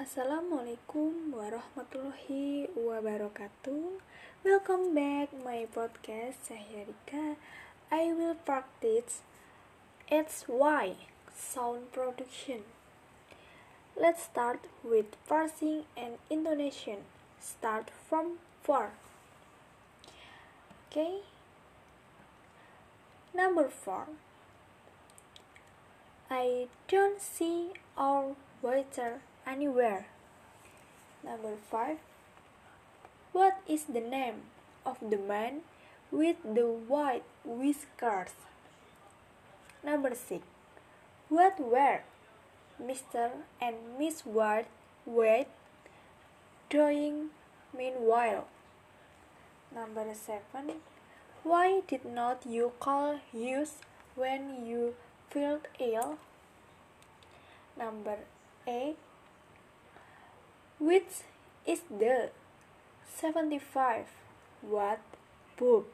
Assalamualaikum 0.00 1.36
warahmatullahi 1.36 2.72
wabarakatuh. 2.72 4.00
Welcome 4.40 4.96
back 4.96 5.28
my 5.44 5.68
podcast. 5.68 6.40
Saya 6.40 6.88
Rika. 6.88 7.36
I 7.92 8.08
will 8.16 8.32
practice 8.32 9.20
its 10.08 10.48
Y 10.48 10.96
sound 11.36 11.92
production. 11.92 12.64
Let's 13.92 14.24
start 14.24 14.72
with 14.80 15.20
parsing 15.28 15.84
and 16.00 16.16
intonation. 16.32 17.04
Start 17.36 17.92
from 17.92 18.40
four. 18.64 18.96
Okay. 20.88 21.28
Number 23.36 23.68
four. 23.68 24.08
I 26.32 26.72
don't 26.88 27.20
see 27.20 27.76
our 28.00 28.32
waiter 28.64 29.20
anywhere. 29.50 30.06
Number 31.24 31.56
5. 31.70 31.98
What 33.32 33.58
is 33.66 33.84
the 33.84 34.00
name 34.00 34.46
of 34.86 34.98
the 35.02 35.18
man 35.18 35.62
with 36.10 36.36
the 36.42 36.66
white 36.66 37.26
whiskers? 37.44 38.38
Number 39.82 40.14
6. 40.14 40.46
What 41.28 41.58
were 41.58 42.00
Mr. 42.80 43.30
and 43.60 43.76
Miss 43.98 44.22
White 44.22 44.68
doing 46.70 47.30
meanwhile? 47.76 48.46
Number 49.74 50.06
7. 50.14 50.82
Why 51.42 51.82
did 51.86 52.04
not 52.04 52.46
you 52.46 52.72
call 52.78 53.18
Hughes 53.32 53.82
when 54.14 54.66
you 54.66 54.94
felt 55.30 55.66
ill? 55.78 56.18
Number 57.78 58.18
8. 58.66 58.96
Which 60.80 61.20
is 61.66 61.82
the 61.90 62.30
75 63.14 64.06
watt 64.62 65.00
bulb? 65.58 65.84